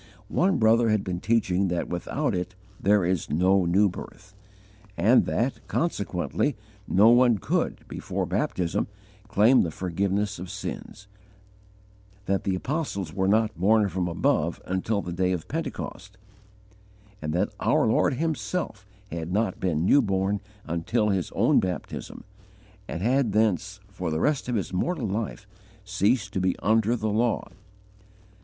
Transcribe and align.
One 0.29 0.57
brother 0.57 0.89
had 0.89 1.03
been 1.03 1.19
teaching 1.19 1.67
that 1.67 1.87
without 1.87 2.33
it 2.33 2.55
there 2.79 3.05
is 3.05 3.29
no 3.29 3.65
new 3.65 3.87
birth, 3.87 4.33
and 4.97 5.25
that, 5.27 5.59
consequently, 5.67 6.57
no 6.87 7.09
one 7.09 7.37
could, 7.37 7.87
before 7.87 8.25
baptism, 8.25 8.87
claim 9.27 9.61
the 9.61 9.69
forgiveness 9.69 10.39
of 10.39 10.49
sins; 10.49 11.05
that 12.25 12.45
the 12.45 12.55
apostles 12.55 13.13
were 13.13 13.27
not 13.27 13.55
born 13.55 13.87
from 13.89 14.07
above 14.07 14.59
until 14.65 15.03
the 15.03 15.13
day 15.13 15.33
of 15.33 15.47
Pentecost, 15.47 16.17
and 17.21 17.31
that 17.33 17.53
our 17.59 17.85
Lord 17.85 18.15
Himself 18.15 18.87
had 19.11 19.31
not 19.31 19.59
been 19.59 19.85
new 19.85 20.01
born 20.01 20.41
until 20.65 21.09
His 21.09 21.29
own 21.33 21.59
baptism, 21.59 22.23
and 22.87 23.03
had 23.03 23.33
thence, 23.33 23.79
for 23.87 24.09
the 24.09 24.19
rest 24.19 24.49
of 24.49 24.55
His 24.55 24.73
mortal 24.73 25.07
life, 25.07 25.45
ceased 25.85 26.33
to 26.33 26.41
be 26.41 26.55
under 26.57 26.95
the 26.95 27.09
law! 27.11 27.47